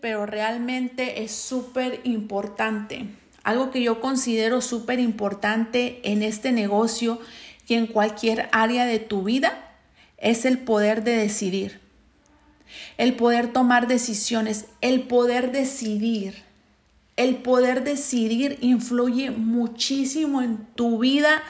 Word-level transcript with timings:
pero 0.00 0.24
realmente 0.24 1.22
es 1.22 1.32
súper 1.32 2.00
importante. 2.04 3.06
Algo 3.42 3.70
que 3.70 3.82
yo 3.82 4.00
considero 4.00 4.60
súper 4.60 5.00
importante 5.00 6.00
en 6.04 6.22
este 6.22 6.50
negocio 6.50 7.20
y 7.68 7.74
en 7.74 7.86
cualquier 7.86 8.48
área 8.52 8.86
de 8.86 8.98
tu 8.98 9.22
vida 9.22 9.74
es 10.16 10.44
el 10.44 10.58
poder 10.58 11.04
de 11.04 11.16
decidir. 11.16 11.80
El 12.96 13.14
poder 13.14 13.52
tomar 13.52 13.86
decisiones, 13.86 14.66
el 14.80 15.02
poder 15.02 15.52
decidir. 15.52 16.42
El 17.16 17.36
poder 17.36 17.84
decidir 17.84 18.58
influye 18.62 19.30
muchísimo 19.30 20.42
en 20.42 20.66
tu 20.74 20.98
vida 20.98 21.42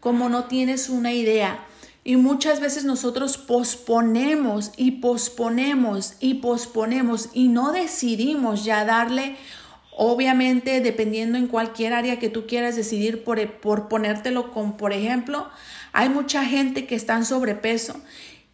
como 0.00 0.28
no 0.28 0.44
tienes 0.44 0.88
una 0.88 1.12
idea. 1.12 1.64
Y 2.10 2.16
muchas 2.16 2.58
veces 2.58 2.84
nosotros 2.84 3.38
posponemos 3.38 4.72
y 4.76 4.90
posponemos 5.00 6.14
y 6.18 6.34
posponemos 6.34 7.28
y 7.34 7.46
no 7.46 7.70
decidimos 7.70 8.64
ya 8.64 8.84
darle, 8.84 9.36
obviamente 9.96 10.80
dependiendo 10.80 11.38
en 11.38 11.46
cualquier 11.46 11.92
área 11.92 12.18
que 12.18 12.28
tú 12.28 12.48
quieras 12.48 12.74
decidir 12.74 13.22
por, 13.22 13.60
por 13.60 13.86
ponértelo 13.86 14.50
con, 14.50 14.76
por 14.76 14.92
ejemplo, 14.92 15.48
hay 15.92 16.08
mucha 16.08 16.44
gente 16.44 16.88
que 16.88 16.96
está 16.96 17.14
en 17.14 17.24
sobrepeso 17.24 17.94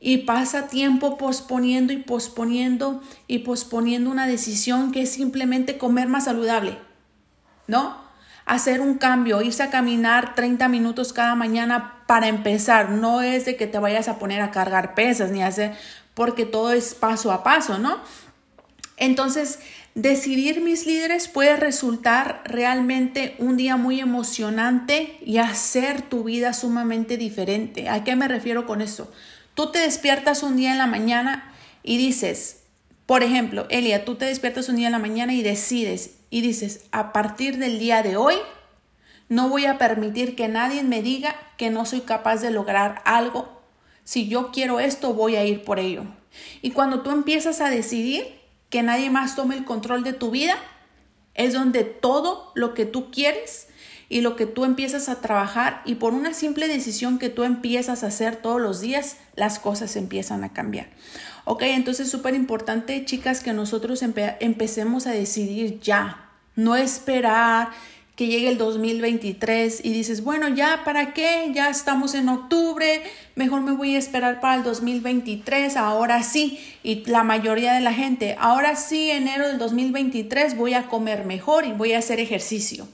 y 0.00 0.18
pasa 0.18 0.68
tiempo 0.68 1.16
posponiendo 1.16 1.94
y 1.94 1.96
posponiendo 1.96 3.02
y 3.26 3.38
posponiendo 3.38 4.10
una 4.10 4.26
decisión 4.26 4.92
que 4.92 5.00
es 5.00 5.12
simplemente 5.12 5.78
comer 5.78 6.08
más 6.08 6.24
saludable, 6.24 6.76
¿no? 7.66 8.04
hacer 8.44 8.80
un 8.80 8.98
cambio, 8.98 9.42
irse 9.42 9.64
a 9.64 9.70
caminar 9.70 10.34
30 10.34 10.68
minutos 10.68 11.12
cada 11.12 11.34
mañana 11.34 11.95
para 12.06 12.28
empezar. 12.28 12.90
No 12.90 13.22
es 13.22 13.44
de 13.44 13.56
que 13.56 13.66
te 13.66 13.78
vayas 13.78 14.08
a 14.08 14.18
poner 14.18 14.40
a 14.40 14.50
cargar 14.50 14.94
pesas 14.94 15.30
ni 15.30 15.42
hacer, 15.42 15.74
porque 16.14 16.46
todo 16.46 16.72
es 16.72 16.94
paso 16.94 17.32
a 17.32 17.42
paso, 17.42 17.78
¿no? 17.78 18.00
Entonces, 18.96 19.58
decidir 19.94 20.60
mis 20.60 20.86
líderes 20.86 21.28
puede 21.28 21.56
resultar 21.56 22.42
realmente 22.44 23.34
un 23.38 23.56
día 23.56 23.76
muy 23.76 24.00
emocionante 24.00 25.18
y 25.24 25.38
hacer 25.38 26.02
tu 26.02 26.24
vida 26.24 26.52
sumamente 26.52 27.16
diferente. 27.16 27.88
¿A 27.88 28.04
qué 28.04 28.16
me 28.16 28.28
refiero 28.28 28.66
con 28.66 28.80
eso? 28.80 29.12
Tú 29.54 29.70
te 29.70 29.78
despiertas 29.78 30.42
un 30.42 30.56
día 30.56 30.72
en 30.72 30.78
la 30.78 30.86
mañana 30.86 31.52
y 31.82 31.98
dices, 31.98 32.62
por 33.06 33.22
ejemplo, 33.22 33.66
Elia, 33.70 34.04
tú 34.04 34.16
te 34.16 34.24
despiertas 34.24 34.68
un 34.68 34.76
día 34.76 34.86
en 34.86 34.92
la 34.92 34.98
mañana 34.98 35.32
y 35.32 35.42
decides, 35.42 36.16
y 36.28 36.40
dices, 36.40 36.84
a 36.90 37.12
partir 37.12 37.58
del 37.58 37.78
día 37.78 38.02
de 38.02 38.16
hoy, 38.16 38.34
no 39.28 39.48
voy 39.48 39.66
a 39.66 39.78
permitir 39.78 40.36
que 40.36 40.48
nadie 40.48 40.82
me 40.82 41.02
diga 41.02 41.34
que 41.56 41.70
no 41.70 41.84
soy 41.84 42.02
capaz 42.02 42.36
de 42.36 42.50
lograr 42.50 43.02
algo. 43.04 43.48
Si 44.04 44.28
yo 44.28 44.52
quiero 44.52 44.78
esto, 44.78 45.14
voy 45.14 45.36
a 45.36 45.44
ir 45.44 45.64
por 45.64 45.78
ello. 45.78 46.04
Y 46.62 46.70
cuando 46.70 47.02
tú 47.02 47.10
empiezas 47.10 47.60
a 47.60 47.70
decidir 47.70 48.40
que 48.70 48.82
nadie 48.82 49.10
más 49.10 49.36
tome 49.36 49.56
el 49.56 49.64
control 49.64 50.04
de 50.04 50.12
tu 50.12 50.30
vida, 50.30 50.56
es 51.34 51.52
donde 51.52 51.84
todo 51.84 52.52
lo 52.54 52.74
que 52.74 52.86
tú 52.86 53.10
quieres 53.10 53.68
y 54.08 54.20
lo 54.20 54.36
que 54.36 54.46
tú 54.46 54.64
empiezas 54.64 55.08
a 55.08 55.20
trabajar 55.20 55.82
y 55.84 55.96
por 55.96 56.14
una 56.14 56.32
simple 56.32 56.68
decisión 56.68 57.18
que 57.18 57.28
tú 57.28 57.42
empiezas 57.42 58.04
a 58.04 58.08
hacer 58.08 58.36
todos 58.36 58.60
los 58.60 58.80
días, 58.80 59.16
las 59.34 59.58
cosas 59.58 59.96
empiezan 59.96 60.44
a 60.44 60.52
cambiar. 60.52 60.88
Ok, 61.44 61.62
entonces 61.62 62.06
es 62.06 62.12
súper 62.12 62.34
importante, 62.34 63.04
chicas, 63.04 63.42
que 63.42 63.52
nosotros 63.52 64.02
empecemos 64.02 65.06
a 65.06 65.12
decidir 65.12 65.80
ya, 65.80 66.30
no 66.54 66.76
esperar 66.76 67.70
que 68.16 68.26
llegue 68.26 68.48
el 68.48 68.56
2023 68.56 69.84
y 69.84 69.92
dices, 69.92 70.24
bueno, 70.24 70.48
ya, 70.48 70.82
¿para 70.84 71.12
qué? 71.12 71.50
Ya 71.52 71.68
estamos 71.68 72.14
en 72.14 72.30
octubre, 72.30 73.02
mejor 73.34 73.60
me 73.60 73.72
voy 73.72 73.94
a 73.94 73.98
esperar 73.98 74.40
para 74.40 74.54
el 74.56 74.62
2023, 74.62 75.76
ahora 75.76 76.22
sí. 76.22 76.58
Y 76.82 77.04
la 77.04 77.24
mayoría 77.24 77.74
de 77.74 77.80
la 77.80 77.92
gente, 77.92 78.34
ahora 78.40 78.74
sí, 78.74 79.10
enero 79.10 79.46
del 79.46 79.58
2023 79.58 80.56
voy 80.56 80.72
a 80.72 80.88
comer 80.88 81.26
mejor 81.26 81.66
y 81.66 81.72
voy 81.72 81.92
a 81.92 81.98
hacer 81.98 82.18
ejercicio. 82.18 82.88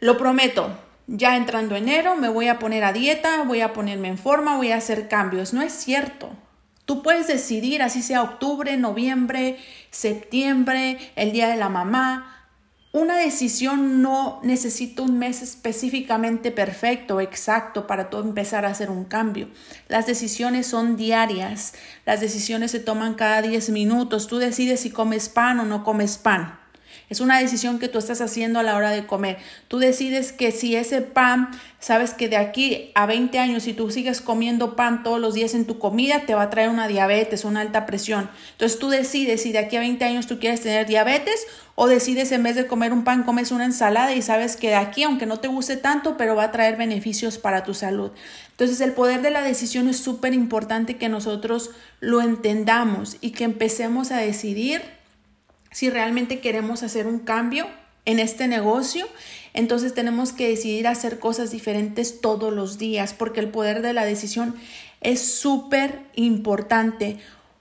Lo 0.00 0.18
prometo, 0.18 0.76
ya 1.06 1.36
entrando 1.36 1.76
enero 1.76 2.16
me 2.16 2.28
voy 2.28 2.48
a 2.48 2.58
poner 2.58 2.82
a 2.82 2.92
dieta, 2.92 3.44
voy 3.44 3.60
a 3.60 3.72
ponerme 3.72 4.08
en 4.08 4.18
forma, 4.18 4.56
voy 4.56 4.72
a 4.72 4.76
hacer 4.76 5.06
cambios. 5.06 5.54
No 5.54 5.62
es 5.62 5.72
cierto. 5.72 6.30
Tú 6.84 7.02
puedes 7.02 7.28
decidir, 7.28 7.80
así 7.82 8.02
sea 8.02 8.22
octubre, 8.22 8.76
noviembre, 8.76 9.56
septiembre, 9.90 10.98
el 11.14 11.32
día 11.32 11.48
de 11.48 11.56
la 11.56 11.68
mamá. 11.68 12.45
Una 12.96 13.18
decisión 13.18 14.00
no 14.00 14.40
necesita 14.42 15.02
un 15.02 15.18
mes 15.18 15.42
específicamente 15.42 16.50
perfecto, 16.50 17.20
exacto, 17.20 17.86
para 17.86 18.08
tú 18.08 18.20
empezar 18.20 18.64
a 18.64 18.70
hacer 18.70 18.88
un 18.88 19.04
cambio. 19.04 19.50
Las 19.86 20.06
decisiones 20.06 20.66
son 20.66 20.96
diarias, 20.96 21.74
las 22.06 22.22
decisiones 22.22 22.70
se 22.70 22.80
toman 22.80 23.12
cada 23.12 23.42
10 23.42 23.68
minutos. 23.68 24.28
Tú 24.28 24.38
decides 24.38 24.80
si 24.80 24.88
comes 24.88 25.28
pan 25.28 25.60
o 25.60 25.66
no 25.66 25.84
comes 25.84 26.16
pan. 26.16 26.58
Es 27.08 27.20
una 27.20 27.38
decisión 27.38 27.78
que 27.78 27.88
tú 27.88 27.98
estás 27.98 28.20
haciendo 28.20 28.58
a 28.58 28.64
la 28.64 28.74
hora 28.74 28.90
de 28.90 29.06
comer. 29.06 29.38
Tú 29.68 29.78
decides 29.78 30.32
que 30.32 30.50
si 30.50 30.74
ese 30.74 31.02
pan, 31.02 31.50
sabes 31.78 32.14
que 32.14 32.28
de 32.28 32.36
aquí 32.36 32.90
a 32.96 33.06
20 33.06 33.38
años, 33.38 33.62
si 33.62 33.74
tú 33.74 33.92
sigues 33.92 34.20
comiendo 34.20 34.74
pan 34.74 35.04
todos 35.04 35.20
los 35.20 35.34
días 35.34 35.54
en 35.54 35.66
tu 35.66 35.78
comida, 35.78 36.22
te 36.26 36.34
va 36.34 36.42
a 36.42 36.50
traer 36.50 36.68
una 36.68 36.88
diabetes, 36.88 37.44
una 37.44 37.60
alta 37.60 37.86
presión. 37.86 38.28
Entonces 38.52 38.80
tú 38.80 38.88
decides 38.88 39.42
si 39.42 39.52
de 39.52 39.58
aquí 39.58 39.76
a 39.76 39.80
20 39.80 40.04
años 40.04 40.26
tú 40.26 40.40
quieres 40.40 40.62
tener 40.62 40.86
diabetes 40.88 41.46
o 41.76 41.86
decides 41.86 42.32
en 42.32 42.42
vez 42.42 42.56
de 42.56 42.66
comer 42.66 42.92
un 42.92 43.04
pan, 43.04 43.22
comes 43.22 43.52
una 43.52 43.66
ensalada 43.66 44.12
y 44.12 44.22
sabes 44.22 44.56
que 44.56 44.68
de 44.68 44.74
aquí, 44.74 45.04
aunque 45.04 45.26
no 45.26 45.38
te 45.38 45.46
guste 45.46 45.76
tanto, 45.76 46.16
pero 46.16 46.34
va 46.34 46.44
a 46.44 46.50
traer 46.50 46.76
beneficios 46.76 47.38
para 47.38 47.62
tu 47.62 47.72
salud. 47.72 48.10
Entonces 48.50 48.80
el 48.80 48.92
poder 48.92 49.22
de 49.22 49.30
la 49.30 49.42
decisión 49.42 49.86
es 49.86 49.98
súper 49.98 50.34
importante 50.34 50.96
que 50.96 51.08
nosotros 51.08 51.70
lo 52.00 52.20
entendamos 52.20 53.16
y 53.20 53.30
que 53.30 53.44
empecemos 53.44 54.10
a 54.10 54.16
decidir 54.16 54.95
si 55.70 55.90
realmente 55.90 56.40
queremos 56.40 56.82
hacer 56.82 57.06
un 57.06 57.18
cambio 57.18 57.66
en 58.06 58.20
este 58.20 58.48
negocio, 58.48 59.06
entonces 59.52 59.94
tenemos 59.94 60.32
que 60.32 60.48
decidir 60.48 60.86
hacer 60.86 61.18
cosas 61.18 61.50
diferentes 61.50 62.20
todos 62.20 62.52
los 62.52 62.78
días 62.78 63.12
porque 63.12 63.40
el 63.40 63.50
poder 63.50 63.82
de 63.82 63.92
la 63.92 64.04
decisión 64.04 64.54
es 65.00 65.20
súper 65.20 66.00
importante. 66.14 67.18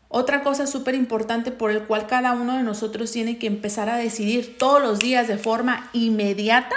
Otra 0.07 0.43
cosa 0.43 0.67
súper 0.67 0.95
importante 0.95 1.51
por 1.51 1.71
el 1.71 1.83
cual 1.83 2.07
cada 2.07 2.33
uno 2.33 2.55
de 2.55 2.63
nosotros 2.63 3.11
tiene 3.11 3.37
que 3.37 3.47
empezar 3.47 3.89
a 3.89 3.97
decidir 3.97 4.57
todos 4.57 4.81
los 4.81 4.99
días 4.99 5.27
de 5.27 5.37
forma 5.37 5.89
inmediata, 5.93 6.75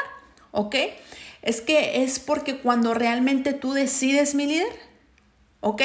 ¿ok? 0.51 0.77
Es 1.43 1.61
que 1.61 2.03
es 2.03 2.19
porque 2.19 2.59
cuando 2.59 2.95
realmente 2.95 3.53
tú 3.53 3.75
decides, 3.75 4.35
mi 4.35 4.47
líder, 4.47 4.73
¿ok? 5.61 5.83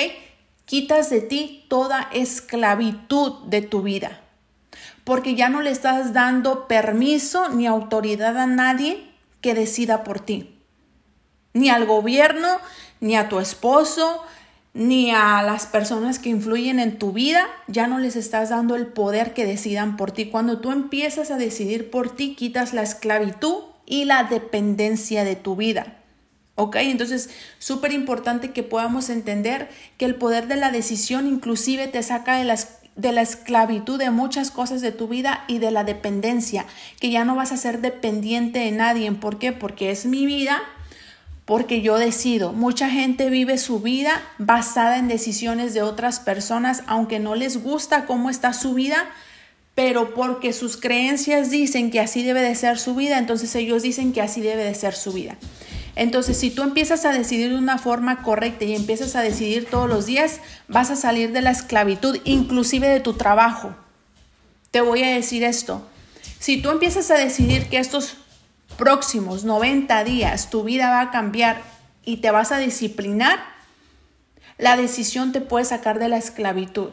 Quitas 0.65 1.09
de 1.09 1.21
ti 1.21 1.65
toda 1.67 2.09
esclavitud 2.13 3.43
de 3.47 3.61
tu 3.61 3.81
vida 3.81 4.22
porque 5.03 5.35
ya 5.35 5.49
no 5.49 5.61
le 5.61 5.71
estás 5.71 6.13
dando 6.13 6.67
permiso 6.67 7.49
ni 7.49 7.67
autoridad 7.67 8.37
a 8.37 8.47
nadie 8.47 9.03
que 9.41 9.53
decida 9.53 10.03
por 10.03 10.19
ti. 10.19 10.55
Ni 11.53 11.69
al 11.69 11.85
gobierno, 11.85 12.59
ni 12.99 13.15
a 13.15 13.29
tu 13.29 13.39
esposo, 13.39 14.23
ni 14.73 15.11
a 15.11 15.43
las 15.43 15.67
personas 15.67 16.17
que 16.17 16.29
influyen 16.29 16.79
en 16.79 16.97
tu 16.97 17.11
vida, 17.11 17.47
ya 17.67 17.85
no 17.85 17.99
les 17.99 18.15
estás 18.15 18.49
dando 18.49 18.75
el 18.75 18.87
poder 18.87 19.33
que 19.33 19.45
decidan 19.45 19.97
por 19.97 20.11
ti. 20.11 20.29
Cuando 20.29 20.59
tú 20.59 20.71
empiezas 20.71 21.29
a 21.29 21.37
decidir 21.37 21.91
por 21.91 22.15
ti, 22.15 22.35
quitas 22.35 22.73
la 22.73 22.81
esclavitud 22.81 23.63
y 23.85 24.05
la 24.05 24.23
dependencia 24.23 25.23
de 25.23 25.35
tu 25.35 25.55
vida. 25.55 25.97
¿Ok? 26.55 26.77
Entonces, 26.77 27.29
súper 27.59 27.91
importante 27.91 28.51
que 28.51 28.63
podamos 28.63 29.09
entender 29.09 29.69
que 29.97 30.05
el 30.05 30.15
poder 30.15 30.47
de 30.47 30.55
la 30.55 30.71
decisión 30.71 31.27
inclusive 31.27 31.87
te 31.87 32.01
saca 32.03 32.37
de 32.37 32.43
las 32.43 32.82
de 32.95 33.11
la 33.11 33.21
esclavitud 33.21 33.97
de 33.97 34.11
muchas 34.11 34.51
cosas 34.51 34.81
de 34.81 34.91
tu 34.91 35.07
vida 35.07 35.43
y 35.47 35.57
de 35.57 35.71
la 35.71 35.83
dependencia, 35.83 36.65
que 36.99 37.09
ya 37.09 37.25
no 37.25 37.35
vas 37.35 37.51
a 37.51 37.57
ser 37.57 37.81
dependiente 37.81 38.59
de 38.59 38.71
nadie. 38.71 39.11
¿Por 39.13 39.39
qué? 39.39 39.51
Porque 39.51 39.91
es 39.91 40.05
mi 40.05 40.25
vida, 40.25 40.61
porque 41.45 41.81
yo 41.81 41.97
decido. 41.97 42.53
Mucha 42.53 42.89
gente 42.89 43.29
vive 43.29 43.57
su 43.57 43.79
vida 43.79 44.21
basada 44.37 44.97
en 44.97 45.07
decisiones 45.07 45.73
de 45.73 45.81
otras 45.81 46.19
personas, 46.19 46.83
aunque 46.87 47.19
no 47.19 47.35
les 47.35 47.63
gusta 47.63 48.05
cómo 48.05 48.29
está 48.29 48.53
su 48.53 48.73
vida, 48.73 49.09
pero 49.75 50.13
porque 50.13 50.53
sus 50.53 50.77
creencias 50.77 51.49
dicen 51.49 51.89
que 51.89 51.99
así 51.99 52.23
debe 52.23 52.41
de 52.41 52.53
ser 52.53 52.77
su 52.77 52.93
vida, 52.93 53.17
entonces 53.17 53.55
ellos 53.55 53.81
dicen 53.81 54.13
que 54.13 54.21
así 54.21 54.41
debe 54.41 54.63
de 54.63 54.75
ser 54.75 54.93
su 54.93 55.11
vida. 55.11 55.35
Entonces, 55.95 56.39
si 56.39 56.49
tú 56.49 56.63
empiezas 56.63 57.05
a 57.05 57.11
decidir 57.11 57.49
de 57.51 57.57
una 57.57 57.77
forma 57.77 58.23
correcta 58.23 58.65
y 58.65 58.75
empiezas 58.75 59.15
a 59.15 59.21
decidir 59.21 59.67
todos 59.69 59.87
los 59.87 60.05
días, 60.05 60.39
vas 60.67 60.89
a 60.89 60.95
salir 60.95 61.31
de 61.31 61.41
la 61.41 61.51
esclavitud, 61.51 62.17
inclusive 62.23 62.87
de 62.87 62.99
tu 62.99 63.13
trabajo. 63.13 63.75
Te 64.71 64.81
voy 64.81 65.03
a 65.03 65.13
decir 65.13 65.43
esto. 65.43 65.87
Si 66.39 66.61
tú 66.61 66.71
empiezas 66.71 67.11
a 67.11 67.15
decidir 67.15 67.69
que 67.69 67.77
estos 67.77 68.17
próximos 68.75 69.43
90 69.43 70.03
días 70.03 70.49
tu 70.49 70.63
vida 70.63 70.89
va 70.89 71.01
a 71.01 71.11
cambiar 71.11 71.61
y 72.03 72.17
te 72.17 72.31
vas 72.31 72.51
a 72.51 72.57
disciplinar, 72.57 73.39
la 74.57 74.75
decisión 74.75 75.31
te 75.31 75.41
puede 75.41 75.65
sacar 75.65 75.99
de 75.99 76.09
la 76.09 76.17
esclavitud. 76.17 76.89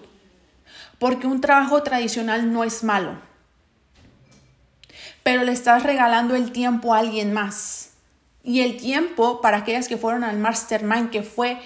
Porque 0.98 1.26
un 1.26 1.40
trabajo 1.40 1.82
tradicional 1.82 2.52
no 2.52 2.64
es 2.64 2.84
malo, 2.84 3.18
pero 5.22 5.42
le 5.42 5.52
estás 5.52 5.84
regalando 5.84 6.34
el 6.36 6.52
tiempo 6.52 6.92
a 6.92 6.98
alguien 6.98 7.32
más 7.32 7.79
y 8.42 8.60
el 8.60 8.76
tiempo 8.76 9.40
para 9.40 9.58
aquellas 9.58 9.88
que 9.88 9.96
fueron 9.96 10.24
al 10.24 10.38
mastermind, 10.38 11.10
que 11.10 11.22
fue 11.22 11.58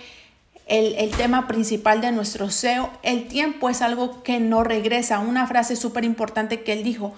el, 0.66 0.94
el, 0.94 1.10
tema 1.10 1.46
principal 1.46 2.00
de 2.00 2.10
nuestro 2.12 2.50
SEO, 2.50 2.90
el 3.02 3.28
tiempo 3.28 3.68
es 3.68 3.82
algo 3.82 4.22
que 4.22 4.40
no 4.40 4.64
regresa. 4.64 5.18
Una 5.20 5.46
frase 5.46 5.76
súper 5.76 6.04
importante 6.04 6.62
que 6.62 6.72
él 6.72 6.82
dijo, 6.82 7.14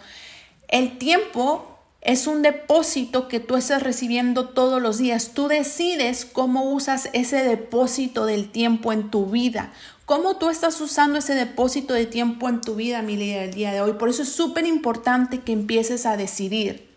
el 0.68 0.98
tiempo 0.98 1.76
es 2.06 2.28
un 2.28 2.42
depósito 2.42 3.26
que 3.26 3.40
tú 3.40 3.56
estás 3.56 3.82
recibiendo 3.82 4.50
todos 4.50 4.80
los 4.80 4.98
días. 4.98 5.32
Tú 5.34 5.48
decides 5.48 6.24
cómo 6.24 6.70
usas 6.72 7.10
ese 7.12 7.42
depósito 7.42 8.26
del 8.26 8.50
tiempo 8.50 8.92
en 8.92 9.10
tu 9.10 9.26
vida. 9.26 9.72
Cómo 10.04 10.36
tú 10.36 10.48
estás 10.48 10.80
usando 10.80 11.18
ese 11.18 11.34
depósito 11.34 11.94
de 11.94 12.06
tiempo 12.06 12.48
en 12.48 12.60
tu 12.60 12.76
vida, 12.76 13.02
mi 13.02 13.16
líder, 13.16 13.48
el 13.48 13.54
día 13.54 13.72
de 13.72 13.80
hoy. 13.80 13.94
Por 13.94 14.08
eso 14.08 14.22
es 14.22 14.28
súper 14.28 14.66
importante 14.66 15.40
que 15.40 15.50
empieces 15.50 16.06
a 16.06 16.16
decidir. 16.16 16.95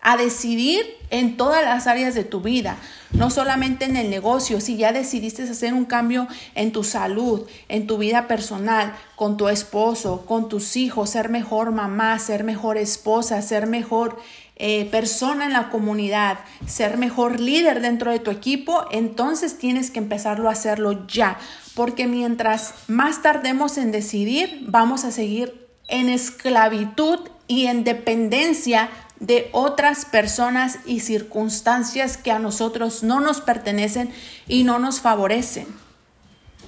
A 0.00 0.16
decidir 0.16 0.86
en 1.10 1.36
todas 1.36 1.64
las 1.64 1.86
áreas 1.86 2.14
de 2.14 2.24
tu 2.24 2.40
vida, 2.40 2.76
no 3.12 3.30
solamente 3.30 3.84
en 3.84 3.96
el 3.96 4.10
negocio. 4.10 4.60
Si 4.60 4.76
ya 4.76 4.92
decidiste 4.92 5.42
hacer 5.42 5.74
un 5.74 5.84
cambio 5.84 6.26
en 6.54 6.72
tu 6.72 6.84
salud, 6.84 7.46
en 7.68 7.86
tu 7.86 7.98
vida 7.98 8.28
personal, 8.28 8.94
con 9.16 9.36
tu 9.36 9.48
esposo, 9.48 10.24
con 10.26 10.48
tus 10.48 10.76
hijos, 10.76 11.10
ser 11.10 11.28
mejor 11.28 11.72
mamá, 11.72 12.18
ser 12.18 12.44
mejor 12.44 12.78
esposa, 12.78 13.42
ser 13.42 13.66
mejor 13.66 14.16
eh, 14.62 14.84
persona 14.90 15.46
en 15.46 15.54
la 15.54 15.70
comunidad, 15.70 16.38
ser 16.66 16.98
mejor 16.98 17.40
líder 17.40 17.80
dentro 17.80 18.10
de 18.10 18.18
tu 18.18 18.30
equipo, 18.30 18.84
entonces 18.90 19.56
tienes 19.56 19.90
que 19.90 20.00
empezarlo 20.00 20.50
a 20.50 20.52
hacerlo 20.52 21.06
ya, 21.06 21.38
porque 21.74 22.06
mientras 22.06 22.74
más 22.86 23.22
tardemos 23.22 23.78
en 23.78 23.90
decidir, 23.90 24.64
vamos 24.66 25.04
a 25.04 25.12
seguir 25.12 25.66
en 25.88 26.10
esclavitud 26.10 27.20
y 27.48 27.66
en 27.66 27.84
dependencia 27.84 28.90
de 29.20 29.50
otras 29.52 30.06
personas 30.06 30.78
y 30.86 31.00
circunstancias 31.00 32.16
que 32.16 32.32
a 32.32 32.38
nosotros 32.38 33.02
no 33.02 33.20
nos 33.20 33.40
pertenecen 33.40 34.12
y 34.48 34.64
no 34.64 34.78
nos 34.78 35.00
favorecen. 35.00 35.66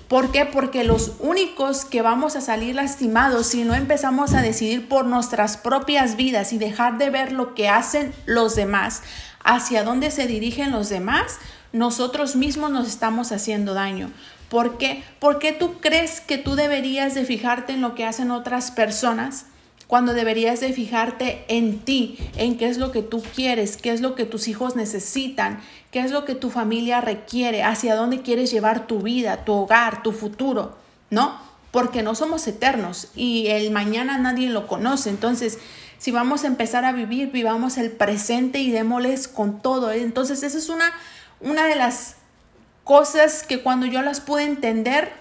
¿Por 0.07 0.31
qué? 0.31 0.45
Porque 0.45 0.85
los 0.85 1.15
únicos 1.21 1.87
que 1.87 2.03
vamos 2.03 2.37
a 2.37 2.43
salir 2.43 2.75
lastimados 2.75 3.47
si 3.47 3.65
no 3.65 3.75
empezamos 3.75 4.35
a 4.35 4.43
decidir 4.43 4.87
por 4.87 5.07
nuestras 5.07 5.57
propias 5.57 6.17
vidas 6.17 6.53
y 6.53 6.59
dejar 6.59 6.99
de 6.99 7.09
ver 7.09 7.33
lo 7.33 7.55
que 7.55 7.71
hacen 7.71 8.13
los 8.27 8.55
demás, 8.55 9.03
hacia 9.43 9.85
dónde 9.85 10.11
se 10.11 10.27
dirigen 10.27 10.71
los 10.71 10.91
demás, 10.91 11.39
nosotros 11.73 12.37
mismos 12.37 12.71
nos 12.71 12.87
estamos 12.87 13.33
haciendo 13.33 13.73
daño. 13.73 14.11
¿Por 14.51 14.77
qué? 14.77 15.03
Porque 15.19 15.53
tú 15.53 15.81
crees 15.81 16.21
que 16.21 16.37
tú 16.37 16.57
deberías 16.57 17.15
de 17.15 17.25
fijarte 17.25 17.73
en 17.73 17.81
lo 17.81 17.95
que 17.95 18.05
hacen 18.05 18.31
otras 18.31 18.71
personas 18.71 19.47
cuando 19.93 20.15
deberías 20.15 20.61
de 20.61 20.73
fijarte 20.73 21.45
en 21.49 21.81
ti, 21.81 22.17
en 22.39 22.57
qué 22.57 22.67
es 22.69 22.79
lo 22.79 22.93
que 22.93 23.03
tú 23.03 23.23
quieres, 23.35 23.77
qué 23.77 23.93
es 23.93 24.01
lo 24.01 24.15
que 24.15 24.25
tus 24.25 24.49
hijos 24.49 24.75
necesitan, 24.75 25.61
qué 25.91 26.01
es 26.01 26.11
lo 26.11 26.25
que 26.25 26.35
tu 26.35 26.49
familia 26.49 27.03
requiere, 27.03 27.63
hacia 27.63 27.95
dónde 27.95 28.23
quieres 28.23 28.51
llevar 28.51 28.87
tu 28.87 29.01
vida, 29.01 29.45
tu 29.45 29.53
hogar, 29.53 30.03
tu 30.03 30.13
futuro, 30.13 30.79
¿no? 31.11 31.39
Porque 31.73 32.03
no 32.03 32.15
somos 32.15 32.47
eternos 32.47 33.11
y 33.15 33.49
el 33.49 33.71
mañana 33.71 34.17
nadie 34.17 34.49
lo 34.49 34.67
conoce. 34.67 35.11
Entonces, 35.11 35.59
si 35.99 36.11
vamos 36.11 36.45
a 36.45 36.47
empezar 36.47 36.87
a 36.87 36.93
vivir, 36.93 37.31
vivamos 37.31 37.77
el 37.77 37.91
presente 37.91 38.61
y 38.61 38.71
démosles 38.71 39.29
con 39.29 39.61
todo. 39.61 39.93
Entonces, 39.93 40.43
esa 40.43 40.57
es 40.57 40.71
una, 40.71 40.91
una 41.39 41.67
de 41.67 41.77
las 41.77 42.17
cosas 42.85 43.43
que 43.43 43.63
cuando 43.63 43.85
yo 43.85 44.01
las 44.01 44.23
pude 44.23 44.45
entender, 44.45 45.13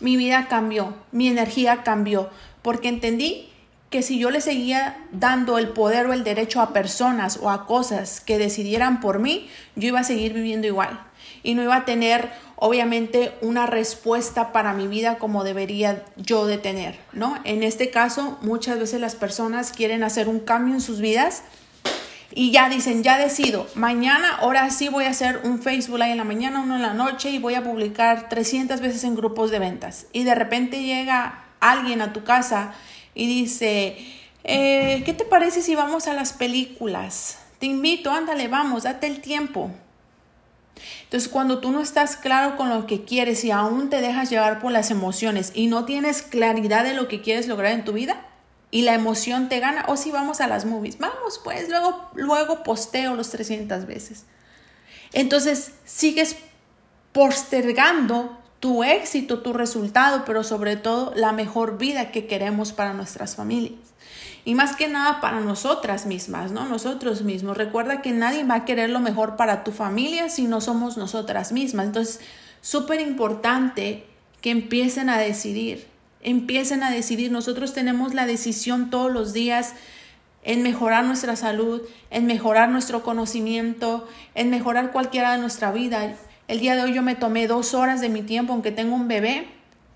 mi 0.00 0.16
vida 0.16 0.48
cambió, 0.48 0.94
mi 1.12 1.28
energía 1.28 1.82
cambió, 1.82 2.30
porque 2.62 2.88
entendí 2.88 3.47
que 3.90 4.02
si 4.02 4.18
yo 4.18 4.30
le 4.30 4.40
seguía 4.40 4.98
dando 5.12 5.58
el 5.58 5.68
poder 5.68 6.06
o 6.06 6.12
el 6.12 6.24
derecho 6.24 6.60
a 6.60 6.72
personas 6.72 7.38
o 7.40 7.50
a 7.50 7.66
cosas 7.66 8.20
que 8.20 8.38
decidieran 8.38 9.00
por 9.00 9.18
mí, 9.18 9.48
yo 9.76 9.88
iba 9.88 10.00
a 10.00 10.04
seguir 10.04 10.34
viviendo 10.34 10.66
igual 10.66 11.00
y 11.42 11.54
no 11.54 11.62
iba 11.62 11.76
a 11.76 11.84
tener 11.84 12.30
obviamente 12.56 13.32
una 13.40 13.66
respuesta 13.66 14.52
para 14.52 14.74
mi 14.74 14.88
vida 14.88 15.18
como 15.18 15.44
debería 15.44 16.04
yo 16.16 16.46
de 16.46 16.58
tener, 16.58 16.98
¿no? 17.12 17.38
En 17.44 17.62
este 17.62 17.90
caso, 17.90 18.38
muchas 18.42 18.78
veces 18.78 19.00
las 19.00 19.14
personas 19.14 19.72
quieren 19.72 20.02
hacer 20.02 20.28
un 20.28 20.40
cambio 20.40 20.74
en 20.74 20.80
sus 20.80 21.00
vidas 21.00 21.42
y 22.34 22.50
ya 22.50 22.68
dicen, 22.68 23.02
ya 23.02 23.16
decido, 23.16 23.66
mañana, 23.74 24.36
ahora 24.40 24.68
sí 24.70 24.88
voy 24.88 25.04
a 25.04 25.10
hacer 25.10 25.40
un 25.44 25.62
Facebook 25.62 25.98
Live 25.98 26.12
en 26.12 26.18
la 26.18 26.24
mañana, 26.24 26.60
uno 26.60 26.76
en 26.76 26.82
la 26.82 26.92
noche 26.92 27.30
y 27.30 27.38
voy 27.38 27.54
a 27.54 27.64
publicar 27.64 28.28
300 28.28 28.80
veces 28.80 29.04
en 29.04 29.14
grupos 29.14 29.50
de 29.50 29.58
ventas. 29.58 30.06
Y 30.12 30.24
de 30.24 30.34
repente 30.34 30.82
llega 30.82 31.44
alguien 31.60 32.02
a 32.02 32.12
tu 32.12 32.24
casa 32.24 32.74
y 33.18 33.26
dice, 33.26 33.98
eh, 34.44 35.02
¿qué 35.04 35.12
te 35.12 35.24
parece 35.24 35.60
si 35.60 35.74
vamos 35.74 36.06
a 36.06 36.14
las 36.14 36.32
películas? 36.32 37.38
Te 37.58 37.66
invito, 37.66 38.12
ándale, 38.12 38.46
vamos, 38.46 38.84
date 38.84 39.08
el 39.08 39.20
tiempo. 39.20 39.72
Entonces, 41.02 41.28
cuando 41.28 41.58
tú 41.58 41.72
no 41.72 41.80
estás 41.80 42.16
claro 42.16 42.56
con 42.56 42.68
lo 42.68 42.86
que 42.86 43.04
quieres 43.04 43.44
y 43.44 43.50
aún 43.50 43.90
te 43.90 44.00
dejas 44.00 44.30
llevar 44.30 44.60
por 44.60 44.70
las 44.70 44.92
emociones 44.92 45.50
y 45.52 45.66
no 45.66 45.84
tienes 45.84 46.22
claridad 46.22 46.84
de 46.84 46.94
lo 46.94 47.08
que 47.08 47.20
quieres 47.20 47.48
lograr 47.48 47.72
en 47.72 47.84
tu 47.84 47.92
vida 47.92 48.24
y 48.70 48.82
la 48.82 48.94
emoción 48.94 49.48
te 49.48 49.58
gana, 49.58 49.84
o 49.88 49.96
si 49.96 50.12
vamos 50.12 50.40
a 50.40 50.46
las 50.46 50.64
movies, 50.64 50.98
vamos 50.98 51.40
pues, 51.42 51.68
luego, 51.68 52.08
luego 52.14 52.62
posteo 52.62 53.16
los 53.16 53.30
300 53.30 53.86
veces. 53.86 54.26
Entonces, 55.12 55.72
sigues 55.84 56.36
postergando 57.12 58.37
tu 58.60 58.82
éxito, 58.82 59.40
tu 59.40 59.52
resultado, 59.52 60.24
pero 60.24 60.42
sobre 60.42 60.76
todo 60.76 61.12
la 61.14 61.32
mejor 61.32 61.78
vida 61.78 62.10
que 62.10 62.26
queremos 62.26 62.72
para 62.72 62.92
nuestras 62.92 63.36
familias. 63.36 63.78
Y 64.44 64.54
más 64.54 64.76
que 64.76 64.88
nada 64.88 65.20
para 65.20 65.40
nosotras 65.40 66.06
mismas, 66.06 66.52
¿no? 66.52 66.64
Nosotros 66.64 67.22
mismos. 67.22 67.56
Recuerda 67.56 68.00
que 68.00 68.12
nadie 68.12 68.44
va 68.44 68.54
a 68.54 68.64
querer 68.64 68.90
lo 68.90 69.00
mejor 69.00 69.36
para 69.36 69.62
tu 69.62 69.72
familia 69.72 70.28
si 70.28 70.46
no 70.46 70.60
somos 70.60 70.96
nosotras 70.96 71.52
mismas. 71.52 71.86
Entonces, 71.86 72.20
súper 72.62 73.00
importante 73.00 74.06
que 74.40 74.50
empiecen 74.50 75.10
a 75.10 75.18
decidir, 75.18 75.86
empiecen 76.22 76.82
a 76.82 76.90
decidir. 76.90 77.30
Nosotros 77.30 77.74
tenemos 77.74 78.14
la 78.14 78.26
decisión 78.26 78.90
todos 78.90 79.12
los 79.12 79.32
días 79.32 79.74
en 80.44 80.62
mejorar 80.62 81.04
nuestra 81.04 81.36
salud, 81.36 81.82
en 82.10 82.26
mejorar 82.26 82.70
nuestro 82.70 83.02
conocimiento, 83.02 84.08
en 84.34 84.50
mejorar 84.50 84.92
cualquiera 84.92 85.32
de 85.32 85.38
nuestra 85.38 85.72
vida. 85.72 86.14
El 86.48 86.60
día 86.60 86.74
de 86.74 86.82
hoy 86.82 86.94
yo 86.94 87.02
me 87.02 87.14
tomé 87.14 87.46
dos 87.46 87.74
horas 87.74 88.00
de 88.00 88.08
mi 88.08 88.22
tiempo, 88.22 88.54
aunque 88.54 88.72
tengo 88.72 88.96
un 88.96 89.06
bebé, 89.06 89.46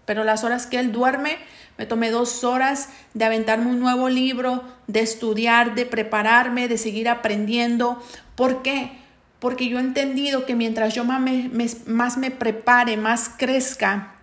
pero 0.04 0.22
las 0.22 0.44
horas 0.44 0.66
que 0.66 0.78
él 0.78 0.92
duerme, 0.92 1.38
me 1.78 1.86
tomé 1.86 2.10
dos 2.10 2.44
horas 2.44 2.90
de 3.14 3.24
aventarme 3.24 3.70
un 3.70 3.80
nuevo 3.80 4.10
libro, 4.10 4.62
de 4.86 5.00
estudiar, 5.00 5.74
de 5.74 5.86
prepararme, 5.86 6.68
de 6.68 6.76
seguir 6.76 7.08
aprendiendo. 7.08 8.02
¿Por 8.36 8.62
qué? 8.62 8.92
Porque 9.38 9.68
yo 9.68 9.78
he 9.78 9.80
entendido 9.80 10.44
que 10.44 10.54
mientras 10.54 10.94
yo 10.94 11.04
más 11.04 11.22
me, 11.22 11.50
más 11.86 12.18
me 12.18 12.30
prepare, 12.30 12.98
más 12.98 13.30
crezca 13.30 14.16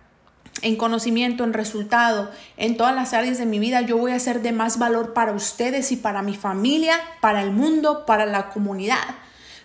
en 0.62 0.76
conocimiento, 0.76 1.42
en 1.42 1.52
resultado, 1.52 2.30
en 2.56 2.76
todas 2.76 2.94
las 2.94 3.12
áreas 3.12 3.38
de 3.38 3.46
mi 3.46 3.58
vida, 3.58 3.80
yo 3.80 3.96
voy 3.96 4.12
a 4.12 4.18
ser 4.20 4.40
de 4.40 4.52
más 4.52 4.78
valor 4.78 5.14
para 5.14 5.32
ustedes 5.32 5.90
y 5.90 5.96
para 5.96 6.22
mi 6.22 6.36
familia, 6.36 6.94
para 7.20 7.42
el 7.42 7.50
mundo, 7.50 8.06
para 8.06 8.24
la 8.24 8.50
comunidad. 8.50 9.16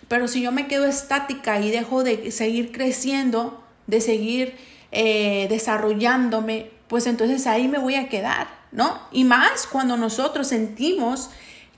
Pero 0.08 0.28
si 0.28 0.42
yo 0.42 0.52
me 0.52 0.66
quedo 0.66 0.86
estática 0.86 1.60
y 1.60 1.70
dejo 1.70 2.04
de 2.04 2.30
seguir 2.30 2.72
creciendo, 2.72 3.62
de 3.86 4.00
seguir 4.00 4.56
eh, 4.92 5.46
desarrollándome, 5.48 6.70
pues 6.88 7.06
entonces 7.06 7.46
ahí 7.46 7.68
me 7.68 7.78
voy 7.78 7.96
a 7.96 8.08
quedar, 8.08 8.48
¿no? 8.70 9.00
Y 9.10 9.24
más 9.24 9.66
cuando 9.66 9.96
nosotros 9.96 10.48
sentimos 10.48 11.30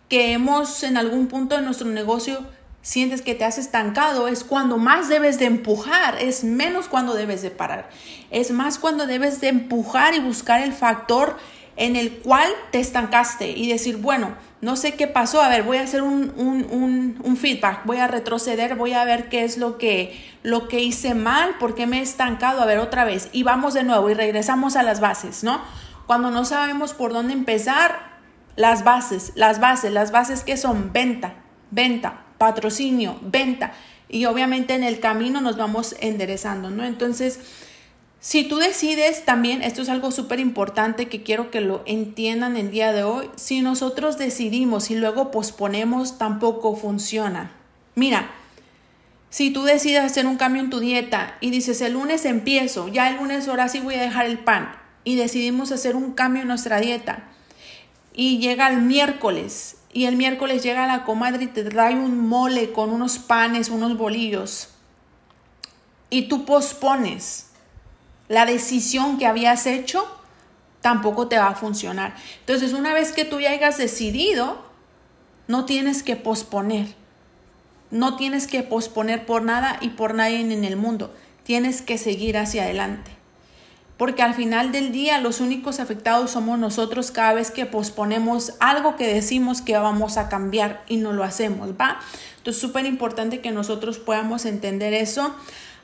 que 0.09 0.33
hemos 0.33 0.83
en 0.83 0.97
algún 0.97 1.27
punto 1.27 1.57
de 1.57 1.63
nuestro 1.63 1.89
negocio 1.89 2.47
sientes 2.83 3.21
que 3.21 3.35
te 3.35 3.45
has 3.45 3.59
estancado, 3.59 4.29
es 4.29 4.45
cuando 4.45 4.79
más 4.79 5.09
debes 5.09 5.39
de 5.39 5.47
empujar, 5.47 6.17
es 6.21 6.45
menos 6.45 6.89
cuando 6.89 7.15
debes 7.15 7.43
de 7.43 7.51
parar. 7.51 7.91
Es 8.31 8.51
más 8.51 8.79
cuando 8.79 9.07
debes 9.07 9.41
de 9.41 9.49
empujar 9.49 10.15
y 10.15 10.21
buscar 10.21 10.63
el 10.63 10.73
factor 10.73 11.37
en 11.79 11.95
el 11.95 12.19
cual 12.19 12.51
te 12.73 12.81
estancaste 12.81 13.53
y 13.53 13.69
decir, 13.69 13.99
bueno, 13.99 14.35
no 14.61 14.75
sé 14.75 14.95
qué 14.95 15.07
pasó, 15.07 15.41
a 15.41 15.49
ver, 15.49 15.63
voy 15.63 15.77
a 15.77 15.83
hacer 15.83 16.03
un, 16.03 16.33
un, 16.37 17.37
feedback, 17.37 17.87
voy 17.87 17.99
a 17.99 18.09
retroceder, 18.09 18.75
voy 18.75 18.95
a 18.95 19.05
ver 19.05 19.29
qué 19.29 19.45
es 19.45 19.57
lo 19.57 19.79
que, 19.79 20.21
lo 20.43 20.67
que 20.67 20.81
hice 20.81 21.15
mal, 21.15 21.57
por 21.61 21.77
qué 21.77 21.87
me 21.87 22.01
he 22.01 22.03
estancado, 22.03 22.61
a 22.61 22.67
ver 22.67 22.79
otra 22.79 23.05
vez, 23.05 23.29
y 23.33 23.45
vamos 23.45 23.75
de 23.75 23.85
nuevo 23.85 24.11
y 24.11 24.15
regresamos 24.15 24.75
a 24.75 24.83
las 24.83 24.99
bases, 24.99 25.45
¿no? 25.45 25.61
Cuando 26.09 26.33
no 26.33 26.45
sabemos 26.45 26.95
por 26.95 27.13
dónde 27.13 27.33
empezar, 27.33 28.19
las 28.57 28.83
bases, 28.83 29.31
las 29.37 29.61
bases, 29.61 29.93
las 29.93 30.11
bases 30.11 30.43
que 30.43 30.57
son 30.57 30.93
venta, 30.93 31.35
venta, 31.71 32.25
patrocinio, 32.39 33.21
venta, 33.23 33.73
y 34.09 34.25
obviamente 34.25 34.75
en 34.75 34.83
el 34.83 34.99
camino 34.99 35.41
nos 35.41 35.57
vamos 35.57 35.95
enderezando, 36.01 36.71
¿no? 36.71 36.85
Entonces, 36.85 37.39
si 38.21 38.45
tú 38.45 38.57
decides 38.57 39.25
también, 39.25 39.63
esto 39.63 39.83
es 39.83 39.89
algo 39.89 40.11
súper 40.11 40.41
importante 40.41 41.09
que 41.09 41.23
quiero 41.23 41.51
que 41.51 41.61
lo 41.61 41.83
entiendan 41.87 42.57
el 42.57 42.71
día 42.71 42.93
de 42.93 43.05
hoy, 43.05 43.31
si 43.37 43.63
nosotros 43.63 44.19
decidimos 44.19 44.91
y 44.91 44.97
luego 44.97 45.31
posponemos, 45.31 46.19
tampoco 46.19 46.75
funciona. 46.75 47.53
Mira, 47.95 48.31
si 49.31 49.51
tú 49.51 49.63
decides 49.63 50.03
hacer 50.03 50.27
un 50.27 50.37
cambio 50.37 50.63
en 50.63 50.71
tu 50.71 50.81
dieta 50.81 51.37
y 51.41 51.51
dices 51.51 51.81
el 51.81 51.93
lunes 51.93 52.25
empiezo, 52.25 52.89
ya 52.89 53.09
el 53.09 53.19
lunes 53.19 53.47
ahora 53.47 53.69
sí 53.69 53.79
voy 53.79 53.95
a 53.95 54.03
dejar 54.03 54.27
el 54.27 54.39
pan 54.39 54.73
y 55.05 55.17
decidimos 55.17 55.71
hacer 55.71 55.95
un 55.97 56.13
cambio 56.13 56.43
en 56.43 56.49
nuestra 56.49 56.81
dieta 56.81 57.29
y 58.15 58.39
llega 58.39 58.69
el 58.69 58.83
miércoles 58.83 59.77
y 59.93 60.07
el 60.07 60.17
miércoles 60.17 60.63
llega 60.63 60.87
la 60.87 61.05
comadre 61.05 61.45
y 61.45 61.49
te 61.49 61.63
trae 61.63 61.95
un 61.95 62.27
mole 62.27 62.73
con 62.73 62.91
unos 62.91 63.19
panes, 63.19 63.69
unos 63.69 63.97
bolillos 63.97 64.71
y 66.11 66.23
tú 66.23 66.45
pospones 66.45 67.48
la 68.29 68.47
decisión 68.47 69.19
que 69.19 69.27
habías 69.27 69.67
hecho, 69.67 70.07
tampoco 70.81 71.29
te 71.29 71.39
va 71.39 71.49
a 71.49 71.55
funcionar. 71.55 72.15
Entonces, 72.41 72.73
una 72.73 72.95
vez 72.95 73.13
que 73.13 73.25
tú 73.25 73.41
ya 73.41 73.51
hayas 73.51 73.79
decidido, 73.79 74.63
no 75.47 75.65
tienes 75.65 76.03
que 76.03 76.17
posponer. 76.17 76.95
No 77.91 78.17
tienes 78.17 78.47
que 78.47 78.63
posponer 78.63 79.25
por 79.25 79.43
nada 79.43 79.79
y 79.81 79.91
por 79.91 80.15
nadie 80.15 80.41
en 80.41 80.65
el 80.65 80.77
mundo. 80.77 81.15
Tienes 81.43 81.81
que 81.81 81.97
seguir 81.97 82.37
hacia 82.37 82.65
adelante. 82.65 83.11
Porque 83.97 84.23
al 84.23 84.35
final 84.35 84.71
del 84.71 84.93
día 84.93 85.19
los 85.21 85.41
únicos 85.41 85.81
afectados 85.81 86.31
somos 86.31 86.59
nosotros 86.59 87.11
cada 87.11 87.33
vez 87.33 87.51
que 87.51 87.67
posponemos 87.67 88.53
algo 88.61 88.95
que 88.95 89.13
decimos 89.13 89.61
que 89.61 89.77
vamos 89.77 90.19
a 90.19 90.29
cambiar 90.29 90.85
y 90.87 90.99
no 90.99 91.13
lo 91.13 91.25
hacemos, 91.25 91.71
¿va? 91.71 91.99
Entonces 92.37 92.63
es 92.63 92.69
súper 92.69 92.87
importante 92.87 93.41
que 93.41 93.51
nosotros 93.51 93.99
podamos 93.99 94.45
entender 94.45 94.95
eso. 94.95 95.35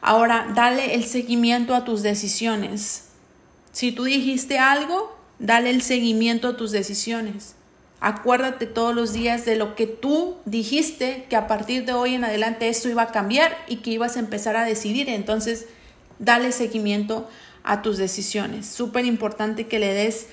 Ahora, 0.07 0.53
dale 0.55 0.95
el 0.95 1.05
seguimiento 1.05 1.75
a 1.75 1.87
tus 1.87 2.03
decisiones. 2.03 3.07
Si 3.73 3.91
tú 3.91 4.05
dijiste 4.05 4.59
algo, 4.59 5.17
dale 5.39 5.71
el 5.71 5.81
seguimiento 5.81 6.49
a 6.49 6.57
tus 6.59 6.73
decisiones. 6.73 7.55
Acuérdate 8.01 8.67
todos 8.67 8.95
los 8.95 9.15
días 9.15 9.47
de 9.47 9.57
lo 9.57 9.75
que 9.75 9.87
tú 9.87 10.37
dijiste, 10.45 11.25
que 11.31 11.37
a 11.37 11.47
partir 11.47 11.87
de 11.87 11.95
hoy 11.95 12.17
en 12.17 12.25
adelante 12.25 12.69
esto 12.69 12.91
iba 12.91 13.01
a 13.01 13.13
cambiar 13.13 13.57
y 13.67 13.77
que 13.77 13.93
ibas 13.93 14.17
a 14.17 14.21
empezar 14.21 14.57
a 14.57 14.67
decidir. 14.67 15.09
Entonces, 15.09 15.69
dale 16.19 16.53
seguimiento 16.53 17.27
a 17.63 17.81
tus 17.81 17.97
decisiones. 17.97 18.67
Súper 18.67 19.07
importante 19.07 19.69
que 19.69 19.79
le 19.79 19.95
des, 19.95 20.27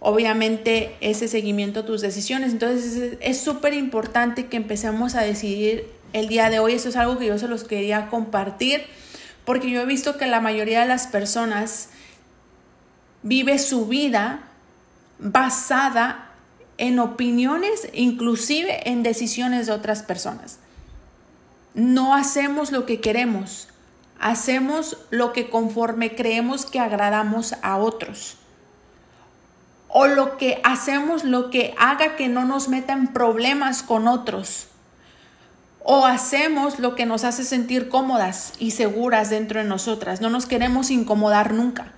obviamente, 0.00 0.96
ese 1.00 1.28
seguimiento 1.28 1.78
a 1.78 1.86
tus 1.86 2.00
decisiones. 2.00 2.50
Entonces, 2.50 3.18
es 3.20 3.40
súper 3.40 3.72
importante 3.72 4.46
que 4.46 4.56
empecemos 4.56 5.14
a 5.14 5.22
decidir 5.22 5.86
el 6.12 6.26
día 6.26 6.50
de 6.50 6.58
hoy. 6.58 6.74
Eso 6.74 6.88
es 6.88 6.96
algo 6.96 7.18
que 7.18 7.26
yo 7.26 7.38
se 7.38 7.46
los 7.46 7.62
quería 7.62 8.08
compartir, 8.08 8.82
porque 9.44 9.70
yo 9.70 9.80
he 9.80 9.86
visto 9.86 10.16
que 10.16 10.26
la 10.26 10.40
mayoría 10.40 10.80
de 10.80 10.88
las 10.88 11.06
personas 11.06 11.88
vive 13.22 13.58
su 13.58 13.86
vida 13.86 14.40
basada 15.18 16.30
en 16.78 16.98
opiniones, 16.98 17.88
inclusive 17.92 18.88
en 18.90 19.02
decisiones 19.02 19.66
de 19.66 19.72
otras 19.72 20.02
personas. 20.02 20.58
No 21.74 22.14
hacemos 22.14 22.72
lo 22.72 22.86
que 22.86 23.00
queremos, 23.00 23.68
hacemos 24.18 24.98
lo 25.10 25.32
que 25.32 25.48
conforme 25.48 26.14
creemos 26.14 26.66
que 26.66 26.80
agradamos 26.80 27.54
a 27.62 27.76
otros. 27.76 28.36
O 29.88 30.06
lo 30.06 30.38
que 30.38 30.60
hacemos 30.64 31.22
lo 31.22 31.50
que 31.50 31.74
haga 31.78 32.16
que 32.16 32.28
no 32.28 32.44
nos 32.44 32.68
metan 32.68 33.12
problemas 33.12 33.82
con 33.82 34.08
otros. 34.08 34.68
O 35.84 36.06
hacemos 36.06 36.78
lo 36.78 36.94
que 36.94 37.06
nos 37.06 37.24
hace 37.24 37.44
sentir 37.44 37.88
cómodas 37.88 38.52
y 38.58 38.70
seguras 38.70 39.30
dentro 39.30 39.60
de 39.60 39.66
nosotras. 39.66 40.20
No 40.20 40.30
nos 40.30 40.46
queremos 40.46 40.90
incomodar 40.90 41.52
nunca. 41.52 41.92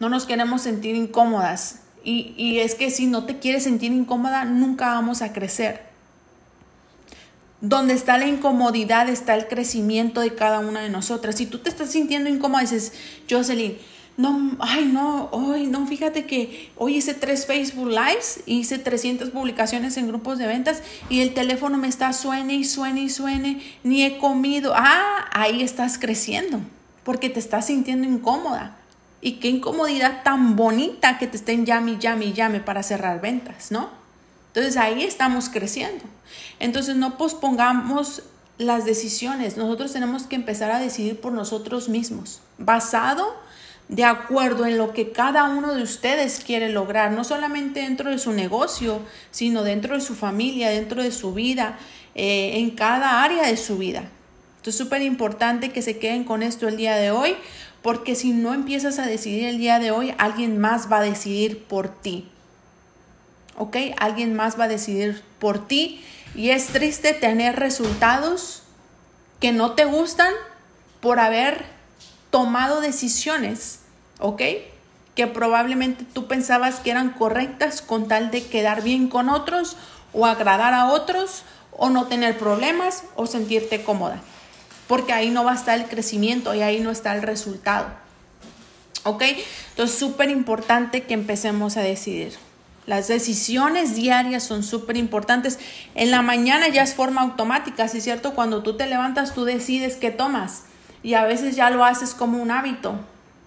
No 0.00 0.08
nos 0.08 0.26
queremos 0.26 0.62
sentir 0.62 0.96
incómodas. 0.96 1.80
Y, 2.04 2.60
es 2.60 2.74
que 2.74 2.90
si 2.90 3.06
no 3.06 3.24
te 3.24 3.38
quieres 3.38 3.64
sentir 3.64 3.92
incómoda, 3.92 4.44
nunca 4.44 4.94
vamos 4.94 5.20
a 5.20 5.32
crecer. 5.32 5.82
Donde 7.60 7.92
está 7.92 8.16
la 8.16 8.26
incomodidad 8.26 9.08
está 9.08 9.34
el 9.34 9.46
crecimiento 9.46 10.20
de 10.20 10.34
cada 10.34 10.60
una 10.60 10.80
de 10.80 10.88
nosotras. 10.88 11.34
Si 11.34 11.46
tú 11.46 11.58
te 11.58 11.68
estás 11.68 11.90
sintiendo 11.90 12.30
incómoda, 12.30 12.62
dices, 12.62 12.92
Jocelyn, 13.28 13.76
no, 14.18 14.56
ay, 14.58 14.84
no, 14.86 15.28
hoy, 15.30 15.68
no, 15.68 15.86
fíjate 15.86 16.26
que 16.26 16.72
hoy 16.74 16.96
hice 16.96 17.14
tres 17.14 17.46
Facebook 17.46 17.88
Lives, 17.88 18.40
hice 18.46 18.76
300 18.76 19.30
publicaciones 19.30 19.96
en 19.96 20.08
grupos 20.08 20.38
de 20.38 20.48
ventas 20.48 20.82
y 21.08 21.20
el 21.20 21.34
teléfono 21.34 21.78
me 21.78 21.86
está 21.86 22.12
suene 22.12 22.54
y 22.54 22.64
suene 22.64 23.02
y 23.02 23.10
suene, 23.10 23.62
ni 23.84 24.02
he 24.02 24.18
comido. 24.18 24.72
Ah, 24.74 25.26
ahí 25.30 25.62
estás 25.62 25.98
creciendo, 25.98 26.60
porque 27.04 27.30
te 27.30 27.38
estás 27.38 27.66
sintiendo 27.66 28.08
incómoda. 28.08 28.76
Y 29.20 29.34
qué 29.34 29.50
incomodidad 29.50 30.24
tan 30.24 30.56
bonita 30.56 31.18
que 31.18 31.28
te 31.28 31.36
estén 31.36 31.64
llame, 31.64 31.98
llame, 32.00 32.32
llame 32.32 32.58
para 32.58 32.82
cerrar 32.82 33.20
ventas, 33.20 33.70
¿no? 33.70 33.88
Entonces 34.48 34.76
ahí 34.76 35.04
estamos 35.04 35.48
creciendo. 35.48 36.04
Entonces 36.58 36.96
no 36.96 37.18
pospongamos 37.18 38.24
las 38.58 38.84
decisiones. 38.84 39.56
Nosotros 39.56 39.92
tenemos 39.92 40.24
que 40.24 40.34
empezar 40.34 40.72
a 40.72 40.80
decidir 40.80 41.20
por 41.20 41.30
nosotros 41.30 41.88
mismos, 41.88 42.40
basado 42.58 43.46
de 43.88 44.04
acuerdo 44.04 44.66
en 44.66 44.76
lo 44.76 44.92
que 44.92 45.12
cada 45.12 45.44
uno 45.44 45.74
de 45.74 45.82
ustedes 45.82 46.42
quiere 46.44 46.68
lograr, 46.68 47.12
no 47.12 47.24
solamente 47.24 47.80
dentro 47.80 48.10
de 48.10 48.18
su 48.18 48.32
negocio, 48.32 49.00
sino 49.30 49.62
dentro 49.62 49.94
de 49.94 50.00
su 50.02 50.14
familia, 50.14 50.68
dentro 50.68 51.02
de 51.02 51.10
su 51.10 51.32
vida, 51.32 51.78
eh, 52.14 52.58
en 52.58 52.70
cada 52.70 53.22
área 53.22 53.46
de 53.46 53.56
su 53.56 53.78
vida. 53.78 54.00
Entonces 54.58 54.74
es 54.74 54.78
súper 54.78 55.02
importante 55.02 55.70
que 55.70 55.82
se 55.82 55.98
queden 55.98 56.24
con 56.24 56.42
esto 56.42 56.68
el 56.68 56.76
día 56.76 56.96
de 56.96 57.10
hoy 57.10 57.36
porque 57.82 58.14
si 58.14 58.32
no 58.32 58.54
empiezas 58.54 58.98
a 58.98 59.06
decidir 59.06 59.44
el 59.44 59.58
día 59.58 59.78
de 59.78 59.90
hoy, 59.90 60.14
alguien 60.18 60.58
más 60.58 60.90
va 60.90 60.98
a 60.98 61.02
decidir 61.02 61.64
por 61.64 61.88
ti. 61.88 62.28
¿Ok? 63.56 63.76
Alguien 63.98 64.34
más 64.34 64.58
va 64.58 64.64
a 64.64 64.68
decidir 64.68 65.22
por 65.38 65.66
ti 65.66 66.04
y 66.34 66.50
es 66.50 66.66
triste 66.66 67.14
tener 67.14 67.56
resultados 67.56 68.62
que 69.40 69.52
no 69.52 69.72
te 69.72 69.84
gustan 69.84 70.32
por 71.00 71.20
haber 71.20 71.77
tomado 72.30 72.80
decisiones, 72.80 73.80
¿ok? 74.18 74.42
Que 75.14 75.26
probablemente 75.26 76.04
tú 76.04 76.26
pensabas 76.26 76.80
que 76.80 76.90
eran 76.90 77.10
correctas 77.10 77.82
con 77.82 78.08
tal 78.08 78.30
de 78.30 78.46
quedar 78.46 78.82
bien 78.82 79.08
con 79.08 79.28
otros 79.28 79.76
o 80.12 80.26
agradar 80.26 80.74
a 80.74 80.92
otros 80.92 81.42
o 81.72 81.90
no 81.90 82.06
tener 82.06 82.38
problemas 82.38 83.04
o 83.16 83.26
sentirte 83.26 83.82
cómoda 83.82 84.20
porque 84.88 85.12
ahí 85.12 85.30
no 85.30 85.44
va 85.44 85.52
a 85.52 85.54
estar 85.54 85.78
el 85.78 85.86
crecimiento 85.86 86.54
y 86.54 86.62
ahí 86.62 86.80
no 86.80 86.90
está 86.90 87.14
el 87.14 87.22
resultado. 87.22 87.86
¿Ok? 89.04 89.22
Entonces, 89.70 89.96
súper 89.96 90.30
importante 90.30 91.04
que 91.04 91.14
empecemos 91.14 91.76
a 91.76 91.82
decidir. 91.82 92.32
Las 92.86 93.06
decisiones 93.06 93.94
diarias 93.94 94.42
son 94.42 94.64
súper 94.64 94.96
importantes. 94.96 95.58
En 95.94 96.10
la 96.10 96.22
mañana 96.22 96.68
ya 96.68 96.82
es 96.82 96.94
forma 96.94 97.20
automática, 97.20 97.86
¿sí 97.86 97.98
es 97.98 98.04
cierto? 98.04 98.34
Cuando 98.34 98.62
tú 98.62 98.76
te 98.76 98.86
levantas, 98.86 99.34
tú 99.34 99.44
decides 99.44 99.96
qué 99.96 100.10
tomas. 100.10 100.62
Y 101.02 101.14
a 101.14 101.24
veces 101.24 101.56
ya 101.56 101.70
lo 101.70 101.84
haces 101.84 102.14
como 102.14 102.42
un 102.42 102.50
hábito. 102.50 102.94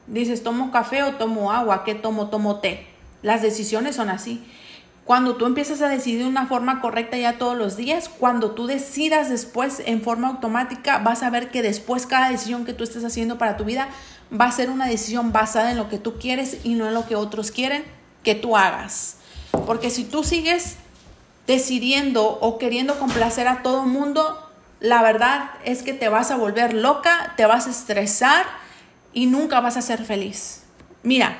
Dices, 0.08 0.44
tomo 0.44 0.72
café 0.72 1.04
o 1.04 1.16
tomo 1.16 1.52
agua, 1.52 1.84
¿qué 1.84 1.96
tomo? 1.96 2.30
Tomo 2.30 2.60
té. 2.60 2.88
Las 3.22 3.42
decisiones 3.42 3.96
son 3.96 4.10
así. 4.10 4.44
Cuando 5.06 5.36
tú 5.36 5.46
empiezas 5.46 5.82
a 5.82 5.90
decidir 5.90 6.20
de 6.20 6.30
una 6.30 6.46
forma 6.46 6.80
correcta 6.80 7.18
ya 7.18 7.38
todos 7.38 7.58
los 7.58 7.76
días, 7.76 8.08
cuando 8.08 8.52
tú 8.52 8.68
decidas 8.68 9.30
después 9.30 9.82
en 9.86 10.02
forma 10.02 10.28
automática, 10.28 11.00
vas 11.00 11.24
a 11.24 11.30
ver 11.30 11.50
que 11.50 11.62
después 11.62 12.06
cada 12.06 12.30
decisión 12.30 12.66
que 12.66 12.74
tú 12.74 12.84
estés 12.84 13.04
haciendo 13.04 13.38
para 13.38 13.58
tu 13.58 13.66
vida 13.66 13.90
va 14.32 14.46
a 14.46 14.52
ser 14.52 14.70
una 14.70 14.86
decisión 14.86 15.32
basada 15.32 15.72
en 15.72 15.78
lo 15.78 15.90
que 15.90 15.98
tú 15.98 16.20
quieres 16.20 16.60
y 16.64 16.76
no 16.76 16.88
en 16.88 16.94
lo 16.94 17.08
que 17.08 17.16
otros 17.16 17.52
quieren 17.52 17.84
que 18.24 18.36
tú 18.36 18.56
hagas. 18.56 19.18
Porque 19.66 19.90
si 19.90 20.04
tú 20.04 20.24
sigues 20.24 20.78
decidiendo 21.48 22.26
o 22.40 22.58
queriendo 22.58 22.98
complacer 23.00 23.48
a 23.48 23.64
todo 23.64 23.84
mundo, 23.86 24.51
la 24.82 25.04
verdad 25.04 25.52
es 25.64 25.84
que 25.84 25.94
te 25.94 26.10
vas 26.10 26.32
a 26.32 26.36
volver 26.38 26.74
loca, 26.74 27.34
te 27.38 27.46
vas 27.46 27.68
a 27.68 27.70
estresar 27.70 28.46
y 29.14 29.28
nunca 29.28 29.62
vas 29.62 29.78
a 29.78 29.82
ser 29.82 30.04
feliz. 30.04 30.64
Mira, 31.04 31.38